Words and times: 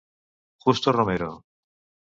Justo 0.65 0.89
Romero. 0.91 1.31